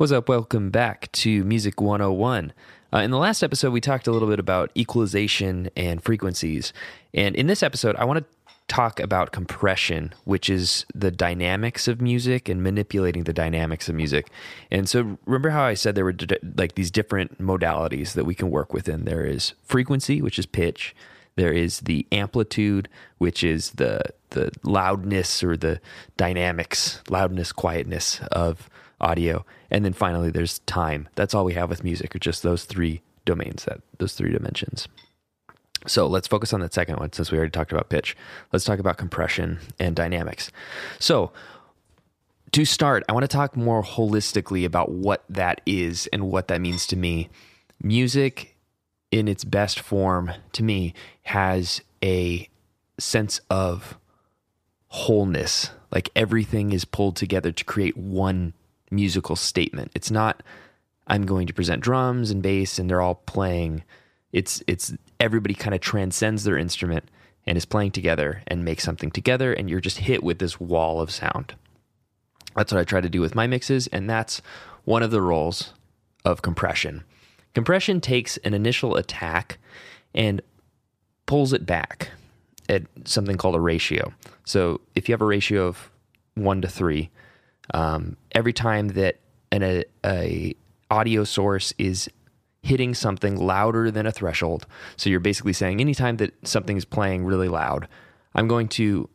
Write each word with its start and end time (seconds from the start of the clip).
What's 0.00 0.12
up? 0.12 0.30
Welcome 0.30 0.70
back 0.70 1.12
to 1.12 1.44
Music 1.44 1.78
101. 1.78 2.54
Uh, 2.90 2.98
in 3.00 3.10
the 3.10 3.18
last 3.18 3.42
episode, 3.42 3.70
we 3.74 3.82
talked 3.82 4.06
a 4.06 4.10
little 4.10 4.28
bit 4.28 4.38
about 4.38 4.70
equalization 4.74 5.68
and 5.76 6.02
frequencies. 6.02 6.72
And 7.12 7.36
in 7.36 7.48
this 7.48 7.62
episode, 7.62 7.96
I 7.96 8.06
want 8.06 8.20
to 8.20 8.54
talk 8.66 8.98
about 8.98 9.32
compression, 9.32 10.14
which 10.24 10.48
is 10.48 10.86
the 10.94 11.10
dynamics 11.10 11.86
of 11.86 12.00
music 12.00 12.48
and 12.48 12.62
manipulating 12.62 13.24
the 13.24 13.34
dynamics 13.34 13.90
of 13.90 13.94
music. 13.94 14.30
And 14.70 14.88
so, 14.88 15.18
remember 15.26 15.50
how 15.50 15.64
I 15.64 15.74
said 15.74 15.96
there 15.96 16.06
were 16.06 16.12
d- 16.12 16.38
like 16.56 16.76
these 16.76 16.90
different 16.90 17.38
modalities 17.38 18.14
that 18.14 18.24
we 18.24 18.34
can 18.34 18.50
work 18.50 18.72
within? 18.72 19.04
There 19.04 19.26
is 19.26 19.52
frequency, 19.64 20.22
which 20.22 20.38
is 20.38 20.46
pitch. 20.46 20.96
There 21.36 21.52
is 21.52 21.80
the 21.80 22.06
amplitude, 22.10 22.88
which 23.18 23.44
is 23.44 23.72
the 23.72 24.00
the 24.30 24.50
loudness 24.62 25.44
or 25.44 25.58
the 25.58 25.78
dynamics, 26.16 27.02
loudness, 27.10 27.52
quietness 27.52 28.20
of 28.32 28.70
audio, 29.00 29.44
and 29.70 29.84
then 29.84 29.92
finally 29.92 30.30
there's 30.30 30.60
time. 30.60 31.08
That's 31.14 31.34
all 31.34 31.44
we 31.44 31.54
have 31.54 31.70
with 31.70 31.84
music, 31.84 32.14
or 32.14 32.18
just 32.18 32.42
those 32.42 32.64
three 32.64 33.02
domains, 33.24 33.64
that 33.64 33.80
those 33.98 34.14
three 34.14 34.32
dimensions. 34.32 34.88
So 35.86 36.06
let's 36.06 36.28
focus 36.28 36.52
on 36.52 36.60
that 36.60 36.74
second 36.74 36.98
one 36.98 37.12
since 37.12 37.30
we 37.30 37.38
already 37.38 37.52
talked 37.52 37.72
about 37.72 37.88
pitch. 37.88 38.16
Let's 38.52 38.64
talk 38.64 38.78
about 38.78 38.98
compression 38.98 39.60
and 39.78 39.96
dynamics. 39.96 40.50
So 40.98 41.32
to 42.52 42.64
start, 42.64 43.02
I 43.08 43.12
want 43.12 43.24
to 43.24 43.28
talk 43.28 43.56
more 43.56 43.82
holistically 43.82 44.64
about 44.64 44.90
what 44.90 45.24
that 45.30 45.60
is 45.64 46.06
and 46.08 46.30
what 46.30 46.48
that 46.48 46.60
means 46.60 46.86
to 46.88 46.96
me. 46.96 47.30
Music 47.82 48.56
in 49.10 49.26
its 49.26 49.44
best 49.44 49.80
form 49.80 50.30
to 50.52 50.62
me 50.62 50.92
has 51.22 51.80
a 52.02 52.48
sense 52.98 53.40
of 53.48 53.96
wholeness 54.88 55.70
like 55.90 56.10
everything 56.14 56.72
is 56.72 56.84
pulled 56.84 57.16
together 57.16 57.52
to 57.52 57.64
create 57.64 57.96
one 57.96 58.52
musical 58.90 59.36
statement. 59.36 59.92
It's 59.94 60.10
not 60.10 60.42
i'm 61.06 61.26
going 61.26 61.46
to 61.48 61.52
present 61.52 61.82
drums 61.82 62.30
and 62.30 62.42
bass 62.42 62.78
and 62.78 62.88
they're 62.88 63.00
all 63.00 63.16
playing. 63.26 63.82
It's 64.32 64.62
it's 64.66 64.92
everybody 65.18 65.54
kind 65.54 65.74
of 65.74 65.80
transcends 65.80 66.44
their 66.44 66.56
instrument 66.56 67.04
and 67.46 67.56
is 67.56 67.64
playing 67.64 67.92
together 67.92 68.42
and 68.46 68.64
makes 68.64 68.84
something 68.84 69.10
together 69.10 69.52
and 69.52 69.68
you're 69.68 69.80
just 69.80 69.98
hit 69.98 70.22
with 70.22 70.38
this 70.38 70.60
wall 70.60 71.00
of 71.00 71.10
sound. 71.10 71.54
That's 72.56 72.72
what 72.72 72.80
i 72.80 72.84
try 72.84 73.00
to 73.00 73.08
do 73.08 73.20
with 73.20 73.34
my 73.34 73.46
mixes 73.46 73.86
and 73.88 74.08
that's 74.08 74.40
one 74.84 75.02
of 75.02 75.10
the 75.10 75.22
roles 75.22 75.74
of 76.24 76.42
compression. 76.42 77.04
Compression 77.54 78.00
takes 78.00 78.36
an 78.38 78.54
initial 78.54 78.96
attack 78.96 79.58
and 80.14 80.40
pulls 81.26 81.52
it 81.52 81.66
back 81.66 82.10
at 82.68 82.82
something 83.04 83.36
called 83.36 83.56
a 83.56 83.60
ratio. 83.60 84.12
So 84.44 84.80
if 84.94 85.08
you 85.08 85.12
have 85.12 85.22
a 85.22 85.26
ratio 85.26 85.66
of 85.66 85.90
one 86.34 86.62
to 86.62 86.68
three, 86.68 87.10
um, 87.74 88.16
every 88.32 88.52
time 88.52 88.88
that 88.88 89.18
an 89.52 89.62
a, 89.62 89.84
a 90.04 90.54
audio 90.90 91.24
source 91.24 91.72
is 91.78 92.08
hitting 92.62 92.94
something 92.94 93.36
louder 93.36 93.90
than 93.90 94.06
a 94.06 94.12
threshold, 94.12 94.66
so 94.96 95.08
you're 95.08 95.20
basically 95.20 95.52
saying 95.52 95.80
anytime 95.80 96.16
that 96.18 96.34
something 96.46 96.76
is 96.76 96.84
playing 96.84 97.24
really 97.24 97.48
loud, 97.48 97.88
I'm 98.34 98.48
going 98.48 98.68
to 98.68 99.08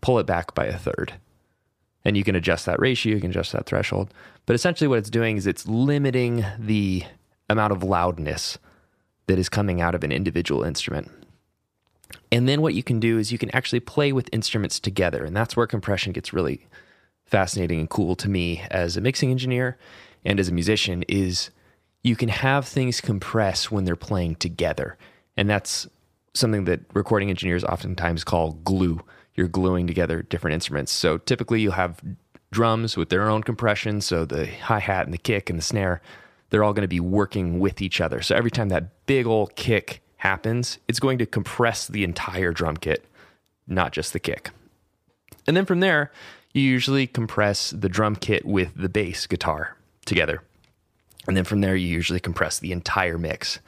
pull 0.00 0.18
it 0.18 0.26
back 0.26 0.54
by 0.54 0.66
a 0.66 0.78
third. 0.78 1.14
And 2.04 2.16
you 2.16 2.24
can 2.24 2.36
adjust 2.36 2.64
that 2.66 2.80
ratio, 2.80 3.14
you 3.14 3.20
can 3.20 3.30
adjust 3.30 3.52
that 3.52 3.66
threshold. 3.66 4.12
But 4.46 4.54
essentially, 4.54 4.88
what 4.88 4.98
it's 4.98 5.10
doing 5.10 5.36
is 5.36 5.46
it's 5.46 5.66
limiting 5.66 6.44
the 6.58 7.04
amount 7.50 7.72
of 7.72 7.82
loudness 7.82 8.58
that 9.26 9.38
is 9.38 9.48
coming 9.48 9.80
out 9.80 9.94
of 9.94 10.04
an 10.04 10.12
individual 10.12 10.62
instrument. 10.62 11.10
And 12.32 12.48
then 12.48 12.62
what 12.62 12.74
you 12.74 12.82
can 12.82 13.00
do 13.00 13.18
is 13.18 13.32
you 13.32 13.38
can 13.38 13.54
actually 13.54 13.80
play 13.80 14.12
with 14.12 14.28
instruments 14.32 14.80
together. 14.80 15.24
And 15.24 15.36
that's 15.36 15.56
where 15.56 15.66
compression 15.66 16.12
gets 16.12 16.32
really 16.32 16.66
fascinating 17.28 17.80
and 17.80 17.90
cool 17.90 18.16
to 18.16 18.28
me 18.28 18.62
as 18.70 18.96
a 18.96 19.00
mixing 19.00 19.30
engineer 19.30 19.78
and 20.24 20.40
as 20.40 20.48
a 20.48 20.52
musician 20.52 21.04
is 21.08 21.50
you 22.02 22.16
can 22.16 22.28
have 22.28 22.66
things 22.66 23.00
compress 23.00 23.70
when 23.70 23.84
they're 23.84 23.96
playing 23.96 24.36
together. 24.36 24.96
And 25.36 25.48
that's 25.48 25.86
something 26.34 26.64
that 26.64 26.80
recording 26.94 27.30
engineers 27.30 27.64
oftentimes 27.64 28.24
call 28.24 28.52
glue. 28.64 29.00
You're 29.34 29.48
gluing 29.48 29.86
together 29.86 30.22
different 30.22 30.54
instruments. 30.54 30.90
So 30.90 31.18
typically 31.18 31.60
you'll 31.60 31.72
have 31.72 32.00
drums 32.50 32.96
with 32.96 33.10
their 33.10 33.28
own 33.28 33.42
compression, 33.42 34.00
so 34.00 34.24
the 34.24 34.46
hi-hat 34.46 35.04
and 35.04 35.14
the 35.14 35.18
kick 35.18 35.50
and 35.50 35.58
the 35.58 35.62
snare 35.62 36.00
they're 36.50 36.64
all 36.64 36.72
going 36.72 36.82
to 36.82 36.88
be 36.88 37.00
working 37.00 37.58
with 37.58 37.82
each 37.82 38.00
other. 38.00 38.22
So 38.22 38.34
every 38.34 38.50
time 38.50 38.68
that 38.70 39.06
big 39.06 39.26
old 39.26 39.54
kick 39.56 40.02
happens, 40.16 40.78
it's 40.88 41.00
going 41.00 41.18
to 41.18 41.26
compress 41.26 41.86
the 41.86 42.04
entire 42.04 42.52
drum 42.52 42.76
kit, 42.76 43.04
not 43.66 43.92
just 43.92 44.12
the 44.12 44.20
kick. 44.20 44.50
And 45.46 45.56
then 45.56 45.66
from 45.66 45.80
there, 45.80 46.10
you 46.52 46.62
usually 46.62 47.06
compress 47.06 47.70
the 47.70 47.88
drum 47.88 48.16
kit 48.16 48.44
with 48.44 48.72
the 48.74 48.88
bass 48.88 49.26
guitar 49.26 49.76
together. 50.04 50.42
And 51.26 51.36
then 51.36 51.44
from 51.44 51.60
there, 51.60 51.76
you 51.76 51.86
usually 51.86 52.20
compress 52.20 52.58
the 52.58 52.72
entire 52.72 53.18
mix. 53.18 53.60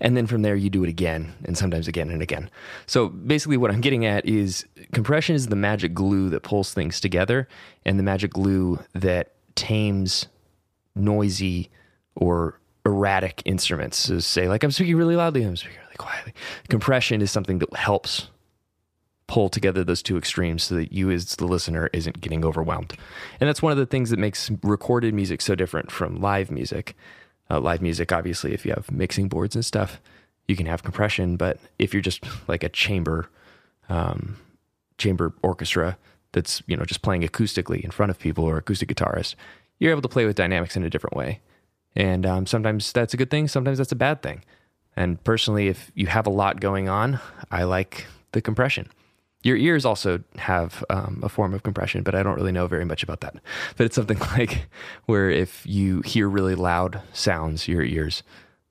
And 0.00 0.16
then 0.16 0.28
from 0.28 0.42
there, 0.42 0.54
you 0.54 0.70
do 0.70 0.84
it 0.84 0.88
again 0.88 1.34
and 1.44 1.58
sometimes 1.58 1.88
again 1.88 2.10
and 2.10 2.22
again. 2.22 2.48
So 2.86 3.08
basically, 3.08 3.56
what 3.56 3.72
I'm 3.72 3.80
getting 3.80 4.06
at 4.06 4.24
is 4.24 4.64
compression 4.92 5.34
is 5.34 5.48
the 5.48 5.56
magic 5.56 5.94
glue 5.94 6.28
that 6.28 6.44
pulls 6.44 6.72
things 6.72 7.00
together 7.00 7.48
and 7.84 7.98
the 7.98 8.04
magic 8.04 8.32
glue 8.32 8.78
that 8.92 9.32
tames 9.56 10.28
noisy 10.94 11.70
or 12.14 12.60
erratic 12.86 13.42
instruments. 13.44 13.96
So 13.96 14.20
say 14.20 14.48
like 14.48 14.62
I'm 14.64 14.70
speaking 14.70 14.96
really 14.96 15.16
loudly, 15.16 15.42
I'm 15.42 15.56
speaking 15.56 15.78
really 15.84 15.96
quietly. 15.96 16.34
Compression 16.68 17.20
is 17.20 17.30
something 17.30 17.58
that 17.58 17.74
helps 17.76 18.28
pull 19.28 19.48
together 19.48 19.84
those 19.84 20.02
two 20.02 20.16
extremes 20.16 20.64
so 20.64 20.74
that 20.74 20.92
you 20.92 21.10
as 21.10 21.36
the 21.36 21.46
listener 21.46 21.88
isn't 21.92 22.20
getting 22.20 22.44
overwhelmed. 22.44 22.94
And 23.38 23.46
that's 23.46 23.62
one 23.62 23.70
of 23.70 23.78
the 23.78 23.86
things 23.86 24.10
that 24.10 24.18
makes 24.18 24.50
recorded 24.62 25.14
music 25.14 25.40
so 25.40 25.54
different 25.54 25.92
from 25.92 26.20
live 26.20 26.50
music. 26.50 26.96
Uh, 27.50 27.60
live 27.60 27.80
music, 27.80 28.10
obviously, 28.10 28.52
if 28.52 28.66
you 28.66 28.72
have 28.72 28.90
mixing 28.90 29.28
boards 29.28 29.54
and 29.54 29.64
stuff, 29.64 30.00
you 30.48 30.56
can 30.56 30.66
have 30.66 30.82
compression. 30.82 31.36
But 31.36 31.58
if 31.78 31.94
you're 31.94 32.02
just 32.02 32.24
like 32.48 32.64
a 32.64 32.68
chamber, 32.68 33.30
um, 33.88 34.36
chamber 34.96 35.32
orchestra 35.42 35.96
that's 36.32 36.62
you 36.66 36.76
know 36.76 36.84
just 36.84 37.00
playing 37.02 37.22
acoustically 37.22 37.80
in 37.80 37.90
front 37.90 38.10
of 38.10 38.18
people 38.18 38.44
or 38.44 38.56
acoustic 38.56 38.88
guitarist, 38.88 39.34
you're 39.78 39.92
able 39.92 40.02
to 40.02 40.08
play 40.08 40.26
with 40.26 40.36
dynamics 40.36 40.76
in 40.76 40.82
a 40.82 40.90
different 40.90 41.16
way. 41.16 41.40
And 41.94 42.26
um, 42.26 42.46
sometimes 42.46 42.92
that's 42.92 43.14
a 43.14 43.16
good 43.16 43.30
thing, 43.30 43.48
sometimes 43.48 43.78
that's 43.78 43.92
a 43.92 43.96
bad 43.96 44.22
thing. 44.22 44.42
And 44.96 45.22
personally, 45.22 45.68
if 45.68 45.92
you 45.94 46.06
have 46.06 46.26
a 46.26 46.30
lot 46.30 46.60
going 46.60 46.88
on, 46.88 47.20
I 47.50 47.64
like 47.64 48.06
the 48.32 48.42
compression. 48.42 48.88
Your 49.42 49.56
ears 49.56 49.84
also 49.84 50.22
have 50.36 50.84
um, 50.90 51.20
a 51.22 51.28
form 51.28 51.54
of 51.54 51.62
compression, 51.62 52.02
but 52.02 52.14
I 52.14 52.22
don't 52.22 52.34
really 52.34 52.52
know 52.52 52.66
very 52.66 52.84
much 52.84 53.02
about 53.02 53.20
that. 53.20 53.36
But 53.76 53.86
it's 53.86 53.94
something 53.94 54.18
like 54.36 54.68
where 55.06 55.30
if 55.30 55.64
you 55.66 56.02
hear 56.02 56.28
really 56.28 56.54
loud 56.54 57.00
sounds, 57.12 57.68
your 57.68 57.82
ears 57.82 58.22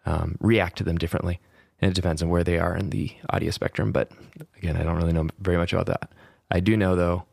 um, 0.06 0.38
react 0.40 0.78
to 0.78 0.84
them 0.84 0.98
differently. 0.98 1.40
And 1.80 1.92
it 1.92 1.96
depends 1.96 2.24
on 2.24 2.30
where 2.30 2.44
they 2.44 2.58
are 2.58 2.76
in 2.76 2.90
the 2.90 3.12
audio 3.30 3.52
spectrum. 3.52 3.92
But 3.92 4.12
again, 4.58 4.76
I 4.76 4.84
don't 4.84 4.98
really 4.98 5.14
know 5.14 5.28
very 5.40 5.58
much 5.58 5.74
about 5.74 5.86
that. 5.88 6.12
I 6.50 6.60
do 6.60 6.76
know, 6.76 6.96
though, 6.96 7.26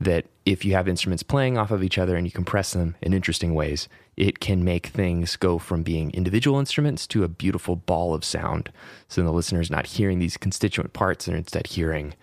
that 0.00 0.26
if 0.44 0.64
you 0.64 0.72
have 0.72 0.88
instruments 0.88 1.22
playing 1.22 1.56
off 1.56 1.70
of 1.70 1.82
each 1.82 1.98
other 1.98 2.16
and 2.16 2.26
you 2.26 2.30
compress 2.30 2.72
them 2.72 2.96
in 3.00 3.12
interesting 3.12 3.54
ways, 3.54 3.88
it 4.16 4.40
can 4.40 4.64
make 4.64 4.88
things 4.88 5.36
go 5.36 5.58
from 5.58 5.82
being 5.82 6.10
individual 6.12 6.58
instruments 6.58 7.06
to 7.08 7.24
a 7.24 7.28
beautiful 7.28 7.76
ball 7.76 8.14
of 8.14 8.24
sound. 8.24 8.70
So 9.08 9.22
the 9.22 9.32
listener 9.32 9.60
is 9.60 9.70
not 9.70 9.86
hearing 9.86 10.18
these 10.18 10.36
constituent 10.36 10.92
parts, 10.92 11.26
and 11.28 11.36
instead 11.36 11.68
hearing 11.68 12.14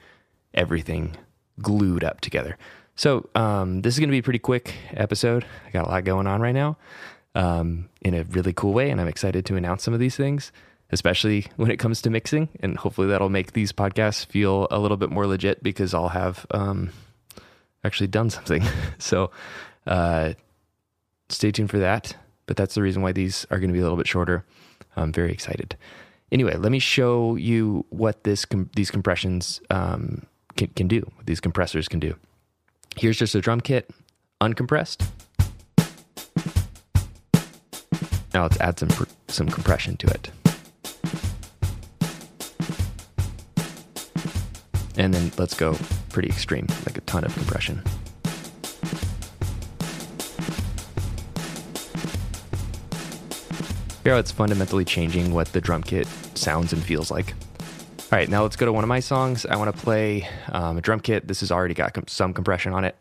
everything 0.53 1.15
glued 1.61 2.03
up 2.03 2.21
together. 2.21 2.57
So 2.95 3.29
um, 3.35 3.81
this 3.81 3.95
is 3.95 3.99
going 3.99 4.09
to 4.09 4.13
be 4.13 4.19
a 4.19 4.23
pretty 4.23 4.39
quick 4.39 4.73
episode. 4.91 5.45
I 5.65 5.71
got 5.71 5.87
a 5.87 5.89
lot 5.89 6.03
going 6.03 6.27
on 6.27 6.41
right 6.41 6.53
now 6.53 6.77
um, 7.35 7.89
in 8.01 8.13
a 8.13 8.23
really 8.23 8.53
cool 8.53 8.73
way, 8.73 8.89
and 8.89 9.01
I'm 9.01 9.07
excited 9.07 9.45
to 9.47 9.55
announce 9.55 9.83
some 9.83 9.93
of 9.93 9.99
these 9.99 10.15
things, 10.15 10.51
especially 10.91 11.47
when 11.55 11.71
it 11.71 11.77
comes 11.77 12.01
to 12.03 12.09
mixing. 12.09 12.49
And 12.59 12.77
hopefully 12.77 13.07
that'll 13.07 13.29
make 13.29 13.53
these 13.53 13.71
podcasts 13.71 14.25
feel 14.25 14.67
a 14.69 14.79
little 14.79 14.97
bit 14.97 15.09
more 15.09 15.25
legit 15.25 15.63
because 15.63 15.93
I'll 15.93 16.09
have 16.09 16.45
um, 16.51 16.91
actually 17.83 18.07
done 18.07 18.29
something. 18.29 18.63
so 18.99 19.31
uh, 19.87 20.33
stay 21.29 21.51
tuned 21.51 21.69
for 21.69 21.79
that. 21.79 22.15
But 22.45 22.57
that's 22.57 22.75
the 22.75 22.81
reason 22.81 23.01
why 23.01 23.13
these 23.13 23.47
are 23.49 23.57
going 23.57 23.69
to 23.69 23.73
be 23.73 23.79
a 23.79 23.83
little 23.83 23.97
bit 23.97 24.07
shorter. 24.07 24.45
I'm 24.95 25.13
very 25.13 25.31
excited. 25.31 25.77
Anyway, 26.31 26.55
let 26.55 26.71
me 26.71 26.79
show 26.79 27.35
you 27.35 27.85
what 27.89 28.23
this 28.23 28.43
com- 28.43 28.69
these 28.75 28.91
compressions 28.91 29.61
um, 29.69 30.25
can, 30.55 30.67
can 30.67 30.87
do. 30.87 31.01
What 31.15 31.25
these 31.25 31.39
compressors 31.39 31.87
can 31.87 31.99
do. 31.99 32.15
Here's 32.95 33.17
just 33.17 33.35
a 33.35 33.41
drum 33.41 33.61
kit, 33.61 33.89
uncompressed. 34.41 35.05
Now 38.33 38.43
let's 38.43 38.59
add 38.59 38.79
some 38.79 38.89
some 39.27 39.47
compression 39.47 39.97
to 39.97 40.07
it. 40.07 40.31
And 44.95 45.13
then 45.13 45.31
let's 45.37 45.55
go 45.55 45.75
pretty 46.09 46.29
extreme, 46.29 46.67
like 46.85 46.97
a 46.97 47.01
ton 47.01 47.23
of 47.23 47.33
compression. 47.33 47.81
Here, 54.03 54.17
it's 54.17 54.31
fundamentally 54.31 54.83
changing 54.83 55.33
what 55.33 55.47
the 55.53 55.61
drum 55.61 55.81
kit 55.81 56.07
sounds 56.35 56.73
and 56.73 56.83
feels 56.83 57.09
like. 57.09 57.33
All 58.13 58.19
right, 58.19 58.29
now 58.29 58.43
let's 58.43 58.55
go 58.55 58.67
to 58.67 58.71
one 58.71 58.83
of 58.83 58.87
my 58.87 58.99
songs. 58.99 59.43
I 59.43 59.55
want 59.55 59.75
to 59.75 59.81
play 59.81 60.29
um, 60.51 60.77
a 60.77 60.81
drum 60.81 60.99
kit. 60.99 61.27
This 61.27 61.39
has 61.39 61.51
already 61.51 61.73
got 61.73 61.95
com- 61.95 62.07
some 62.07 62.31
compression 62.31 62.71
on 62.71 62.85
it. 62.85 62.95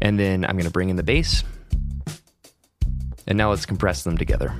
And 0.00 0.20
then 0.20 0.44
I'm 0.44 0.52
going 0.52 0.66
to 0.66 0.70
bring 0.70 0.88
in 0.88 0.94
the 0.94 1.02
bass. 1.02 1.42
And 3.26 3.36
now 3.36 3.50
let's 3.50 3.66
compress 3.66 4.04
them 4.04 4.16
together. 4.16 4.54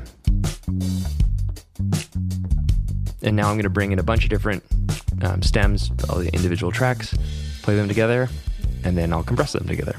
And 3.22 3.36
now 3.36 3.48
I'm 3.48 3.54
going 3.54 3.62
to 3.62 3.70
bring 3.70 3.92
in 3.92 4.00
a 4.00 4.02
bunch 4.02 4.24
of 4.24 4.30
different 4.30 4.64
um, 5.22 5.40
stems, 5.42 5.92
all 6.10 6.18
the 6.18 6.34
individual 6.34 6.72
tracks, 6.72 7.16
play 7.62 7.76
them 7.76 7.86
together, 7.86 8.28
and 8.82 8.98
then 8.98 9.12
I'll 9.12 9.22
compress 9.22 9.52
them 9.52 9.68
together. 9.68 9.94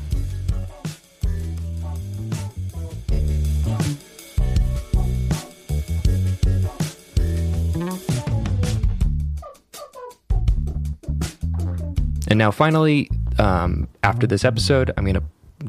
And 12.34 12.40
now, 12.40 12.50
finally, 12.50 13.12
um, 13.38 13.88
after 14.02 14.26
this 14.26 14.44
episode, 14.44 14.90
I'm 14.98 15.06
going 15.06 15.22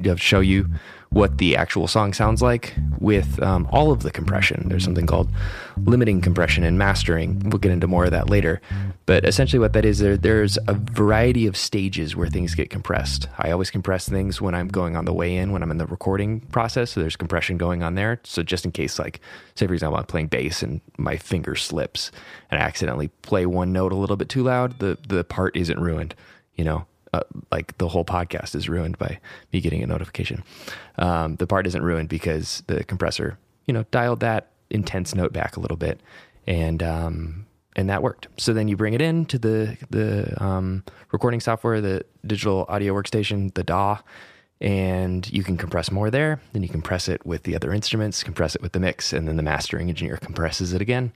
to 0.02 0.16
show 0.16 0.40
you 0.40 0.66
what 1.10 1.36
the 1.36 1.56
actual 1.56 1.86
song 1.86 2.14
sounds 2.14 2.40
like 2.40 2.74
with 3.00 3.38
um, 3.42 3.68
all 3.70 3.92
of 3.92 4.02
the 4.02 4.10
compression. 4.10 4.70
There's 4.70 4.82
something 4.82 5.06
called 5.06 5.28
limiting 5.76 6.22
compression 6.22 6.64
and 6.64 6.78
mastering. 6.78 7.38
We'll 7.50 7.58
get 7.58 7.70
into 7.70 7.86
more 7.86 8.06
of 8.06 8.12
that 8.12 8.30
later. 8.30 8.62
But 9.04 9.26
essentially, 9.26 9.60
what 9.60 9.74
that 9.74 9.84
is, 9.84 9.98
there, 9.98 10.16
there's 10.16 10.56
a 10.66 10.72
variety 10.72 11.46
of 11.46 11.54
stages 11.54 12.16
where 12.16 12.28
things 12.28 12.54
get 12.54 12.70
compressed. 12.70 13.28
I 13.36 13.50
always 13.50 13.70
compress 13.70 14.08
things 14.08 14.40
when 14.40 14.54
I'm 14.54 14.68
going 14.68 14.96
on 14.96 15.04
the 15.04 15.12
way 15.12 15.36
in, 15.36 15.52
when 15.52 15.62
I'm 15.62 15.70
in 15.70 15.76
the 15.76 15.84
recording 15.84 16.40
process. 16.40 16.92
So 16.92 17.00
there's 17.00 17.14
compression 17.14 17.58
going 17.58 17.82
on 17.82 17.94
there. 17.94 18.20
So 18.24 18.42
just 18.42 18.64
in 18.64 18.72
case, 18.72 18.98
like, 18.98 19.20
say, 19.54 19.66
for 19.66 19.74
example, 19.74 19.98
I'm 19.98 20.06
playing 20.06 20.28
bass 20.28 20.62
and 20.62 20.80
my 20.96 21.18
finger 21.18 21.56
slips 21.56 22.10
and 22.50 22.58
I 22.58 22.64
accidentally 22.64 23.08
play 23.20 23.44
one 23.44 23.70
note 23.70 23.92
a 23.92 23.96
little 23.96 24.16
bit 24.16 24.30
too 24.30 24.44
loud, 24.44 24.78
the, 24.78 24.96
the 25.06 25.24
part 25.24 25.54
isn't 25.56 25.78
ruined 25.78 26.14
you 26.56 26.64
know, 26.64 26.86
uh, 27.12 27.20
like 27.52 27.78
the 27.78 27.88
whole 27.88 28.04
podcast 28.04 28.54
is 28.54 28.68
ruined 28.68 28.98
by 28.98 29.18
me 29.52 29.60
getting 29.60 29.82
a 29.82 29.86
notification. 29.86 30.42
Um, 30.98 31.36
the 31.36 31.46
part 31.46 31.66
isn't 31.66 31.82
ruined 31.82 32.08
because 32.08 32.62
the 32.66 32.82
compressor, 32.84 33.38
you 33.66 33.74
know, 33.74 33.84
dialed 33.90 34.20
that 34.20 34.50
intense 34.70 35.14
note 35.14 35.32
back 35.32 35.56
a 35.56 35.60
little 35.60 35.76
bit, 35.76 36.00
and 36.46 36.82
um, 36.82 37.46
and 37.76 37.88
that 37.88 38.02
worked. 38.02 38.28
So 38.36 38.52
then 38.52 38.68
you 38.68 38.76
bring 38.76 38.94
it 38.94 39.00
in 39.00 39.26
to 39.26 39.38
the 39.38 39.76
the 39.90 40.42
um, 40.42 40.82
recording 41.12 41.40
software, 41.40 41.80
the 41.80 42.04
digital 42.26 42.66
audio 42.68 42.94
workstation, 42.94 43.54
the 43.54 43.62
DAW, 43.62 43.98
and 44.60 45.30
you 45.32 45.44
can 45.44 45.56
compress 45.56 45.90
more 45.90 46.10
there. 46.10 46.40
Then 46.52 46.62
you 46.62 46.68
compress 46.68 47.08
it 47.08 47.24
with 47.24 47.44
the 47.44 47.54
other 47.54 47.72
instruments, 47.72 48.24
compress 48.24 48.54
it 48.56 48.62
with 48.62 48.72
the 48.72 48.80
mix, 48.80 49.12
and 49.12 49.28
then 49.28 49.36
the 49.36 49.42
mastering 49.42 49.88
engineer 49.88 50.16
compresses 50.16 50.72
it 50.72 50.80
again, 50.80 51.12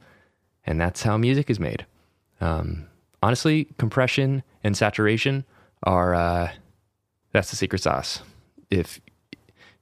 and 0.64 0.80
that's 0.80 1.02
how 1.02 1.16
music 1.16 1.50
is 1.50 1.58
made. 1.58 1.86
Um, 2.40 2.86
honestly, 3.22 3.68
compression 3.78 4.42
and 4.64 4.76
saturation 4.76 5.44
are 5.82 6.14
uh, 6.14 6.50
that's 7.32 7.50
the 7.50 7.56
secret 7.56 7.82
sauce. 7.82 8.20
If 8.70 9.00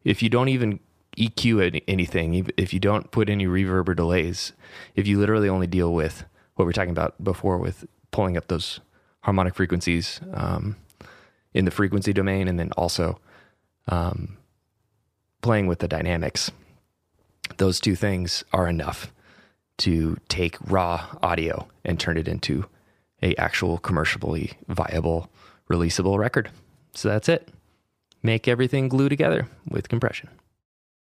if 0.05 0.23
you 0.23 0.29
don't 0.29 0.49
even 0.49 0.81
EQ 1.17 1.83
anything, 1.89 2.51
if 2.57 2.73
you 2.75 2.81
don't 2.81 3.11
put 3.11 3.29
any 3.29 3.47
reverb 3.47 3.89
or 3.89 3.95
delays, 3.95 4.53
if 4.95 5.07
you 5.07 5.19
literally 5.19 5.49
only 5.49 5.67
deal 5.67 5.93
with 5.93 6.25
what 6.55 6.65
we 6.65 6.71
are 6.71 6.75
talking 6.75 6.91
about 6.91 7.23
before 7.23 7.59
with 7.59 7.87
pulling 8.11 8.37
up 8.37 8.49
those 8.49 8.81
harmonic 9.21 9.55
frequencies 9.55 10.21
um, 10.33 10.77
in 11.53 11.65
the 11.65 11.71
frequency 11.71 12.13
domain, 12.13 12.49
and 12.49 12.59
then 12.59 12.71
also 12.77 13.19
um, 13.89 14.37
playing 15.43 15.67
with 15.67 15.79
the 15.79 15.89
dynamics, 15.89 16.51
those 17.57 17.81
two 17.81 17.95
things 17.95 18.45
are 18.53 18.69
enough 18.69 19.13
to 19.79 20.17
take 20.29 20.57
raw 20.71 21.07
audio 21.23 21.67
and 21.85 21.99
turn 21.99 22.17
it 22.17 22.29
into 22.29 22.67
a 23.23 23.35
actual 23.37 23.79
commercially 23.79 24.53
viable 24.69 25.31
releasable 25.71 26.19
record. 26.19 26.51
So 26.95 27.09
that's 27.09 27.29
it. 27.29 27.49
Make 28.23 28.49
everything 28.49 28.89
glue 28.89 29.09
together 29.09 29.49
with 29.69 29.89
compression. 29.89 30.29